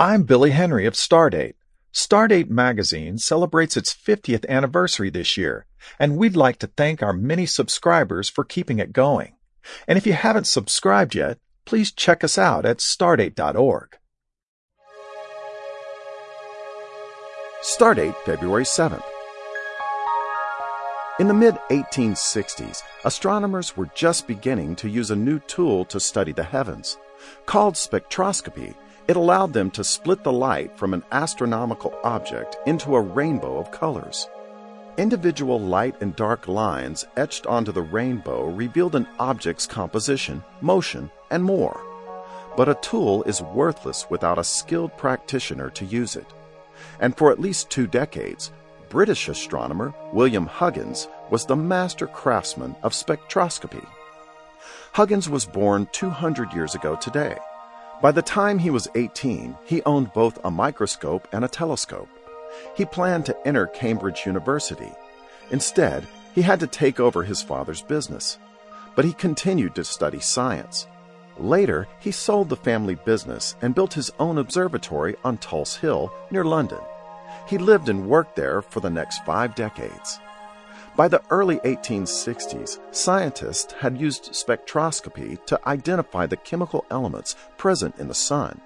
I'm 0.00 0.22
Billy 0.22 0.52
Henry 0.52 0.86
of 0.86 0.94
Stardate. 0.94 1.54
Stardate 1.92 2.48
magazine 2.48 3.18
celebrates 3.18 3.76
its 3.76 3.92
50th 3.92 4.48
anniversary 4.48 5.10
this 5.10 5.36
year, 5.36 5.66
and 5.98 6.16
we'd 6.16 6.36
like 6.36 6.60
to 6.60 6.68
thank 6.68 7.02
our 7.02 7.12
many 7.12 7.46
subscribers 7.46 8.28
for 8.28 8.44
keeping 8.44 8.78
it 8.78 8.92
going. 8.92 9.34
And 9.88 9.98
if 9.98 10.06
you 10.06 10.12
haven't 10.12 10.46
subscribed 10.46 11.16
yet, 11.16 11.38
please 11.64 11.90
check 11.90 12.22
us 12.22 12.38
out 12.38 12.64
at 12.64 12.78
stardate.org. 12.78 13.98
Stardate, 17.62 18.14
February 18.24 18.62
7th. 18.62 19.02
In 21.18 21.26
the 21.26 21.34
mid 21.34 21.56
1860s, 21.70 22.82
astronomers 23.04 23.76
were 23.76 23.90
just 23.96 24.28
beginning 24.28 24.76
to 24.76 24.88
use 24.88 25.10
a 25.10 25.16
new 25.16 25.40
tool 25.40 25.84
to 25.86 25.98
study 25.98 26.30
the 26.30 26.44
heavens. 26.44 26.98
Called 27.46 27.74
spectroscopy, 27.74 28.76
it 29.08 29.16
allowed 29.16 29.54
them 29.54 29.70
to 29.70 29.82
split 29.82 30.22
the 30.22 30.32
light 30.32 30.76
from 30.78 30.92
an 30.92 31.02
astronomical 31.10 31.98
object 32.04 32.56
into 32.66 32.94
a 32.94 33.00
rainbow 33.00 33.58
of 33.58 33.72
colors. 33.72 34.28
Individual 34.98 35.58
light 35.58 35.94
and 36.02 36.14
dark 36.14 36.46
lines 36.46 37.06
etched 37.16 37.46
onto 37.46 37.72
the 37.72 37.80
rainbow 37.80 38.50
revealed 38.50 38.94
an 38.94 39.08
object's 39.18 39.66
composition, 39.66 40.44
motion, 40.60 41.10
and 41.30 41.42
more. 41.42 41.80
But 42.56 42.68
a 42.68 42.74
tool 42.74 43.22
is 43.22 43.40
worthless 43.40 44.06
without 44.10 44.38
a 44.38 44.44
skilled 44.44 44.96
practitioner 44.98 45.70
to 45.70 45.86
use 45.86 46.14
it. 46.14 46.26
And 47.00 47.16
for 47.16 47.32
at 47.32 47.40
least 47.40 47.70
two 47.70 47.86
decades, 47.86 48.52
British 48.90 49.28
astronomer 49.28 49.94
William 50.12 50.46
Huggins 50.46 51.08
was 51.30 51.46
the 51.46 51.56
master 51.56 52.06
craftsman 52.06 52.74
of 52.82 52.92
spectroscopy. 52.92 53.86
Huggins 54.92 55.28
was 55.28 55.46
born 55.46 55.88
200 55.92 56.52
years 56.52 56.74
ago 56.74 56.96
today. 56.96 57.36
By 58.00 58.12
the 58.12 58.22
time 58.22 58.60
he 58.60 58.70
was 58.70 58.88
18, 58.94 59.56
he 59.64 59.82
owned 59.82 60.12
both 60.12 60.38
a 60.44 60.52
microscope 60.52 61.26
and 61.32 61.44
a 61.44 61.48
telescope. 61.48 62.08
He 62.76 62.84
planned 62.84 63.26
to 63.26 63.36
enter 63.46 63.66
Cambridge 63.66 64.24
University. 64.24 64.92
Instead, 65.50 66.06
he 66.32 66.42
had 66.42 66.60
to 66.60 66.68
take 66.68 67.00
over 67.00 67.24
his 67.24 67.42
father's 67.42 67.82
business. 67.82 68.38
But 68.94 69.04
he 69.04 69.12
continued 69.12 69.74
to 69.74 69.84
study 69.84 70.20
science. 70.20 70.86
Later, 71.38 71.88
he 71.98 72.12
sold 72.12 72.48
the 72.48 72.56
family 72.56 72.94
business 72.94 73.56
and 73.62 73.74
built 73.74 73.94
his 73.94 74.12
own 74.20 74.38
observatory 74.38 75.16
on 75.24 75.38
Tulse 75.38 75.76
Hill 75.76 76.12
near 76.30 76.44
London. 76.44 76.80
He 77.48 77.58
lived 77.58 77.88
and 77.88 78.08
worked 78.08 78.36
there 78.36 78.62
for 78.62 78.78
the 78.78 78.90
next 78.90 79.24
five 79.24 79.56
decades. 79.56 80.20
By 80.98 81.06
the 81.06 81.22
early 81.30 81.58
1860s, 81.58 82.80
scientists 82.90 83.72
had 83.74 84.00
used 84.00 84.32
spectroscopy 84.32 85.46
to 85.46 85.60
identify 85.68 86.26
the 86.26 86.36
chemical 86.36 86.84
elements 86.90 87.36
present 87.56 87.96
in 88.00 88.08
the 88.08 88.14
sun. 88.14 88.60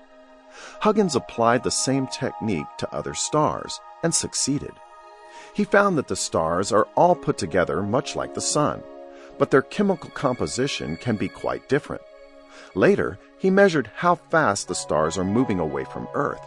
Huggins 0.81 1.15
applied 1.15 1.63
the 1.63 1.71
same 1.71 2.07
technique 2.07 2.65
to 2.79 2.91
other 2.91 3.13
stars 3.13 3.79
and 4.03 4.15
succeeded. 4.15 4.73
He 5.53 5.65
found 5.65 5.99
that 5.99 6.09
the 6.09 6.17
stars 6.17 6.73
are 6.73 6.89
all 6.97 7.15
put 7.15 7.37
together 7.37 7.83
much 7.83 8.17
like 8.17 8.33
the 8.33 8.41
sun, 8.41 8.83
but 9.39 9.51
their 9.51 9.61
chemical 9.61 10.09
composition 10.09 10.97
can 10.97 11.17
be 11.17 11.29
quite 11.29 11.69
different. 11.69 12.01
Later, 12.75 13.19
he 13.37 13.51
measured 13.51 13.91
how 13.97 14.15
fast 14.15 14.69
the 14.69 14.75
stars 14.75 15.19
are 15.19 15.25
moving 15.25 15.59
away 15.59 15.85
from 15.85 16.09
Earth 16.15 16.41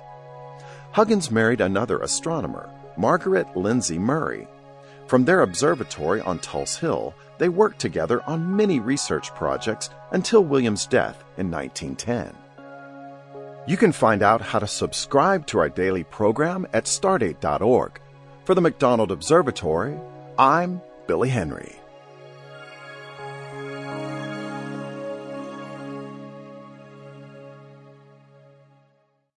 Huggins 0.95 1.29
married 1.29 1.59
another 1.59 1.99
astronomer, 1.99 2.69
Margaret 2.95 3.57
Lindsay 3.57 3.99
Murray. 3.99 4.47
From 5.07 5.23
their 5.23 5.41
observatory 5.41 6.21
on 6.21 6.39
Tulse 6.39 6.77
Hill, 6.77 7.13
they 7.37 7.49
worked 7.49 7.79
together 7.79 8.23
on 8.23 8.55
many 8.55 8.79
research 8.79 9.33
projects 9.35 9.89
until 10.11 10.43
William's 10.43 10.87
death 10.87 11.23
in 11.37 11.51
1910. 11.51 12.35
You 13.67 13.77
can 13.77 13.91
find 13.91 14.23
out 14.23 14.41
how 14.41 14.59
to 14.59 14.67
subscribe 14.67 15.45
to 15.47 15.59
our 15.59 15.69
daily 15.69 16.03
program 16.03 16.67
at 16.73 16.85
stardate.org. 16.85 17.99
For 18.45 18.55
the 18.55 18.61
McDonald 18.61 19.11
Observatory, 19.11 19.97
I'm 20.37 20.81
Billy 21.07 21.29
Henry. 21.29 21.75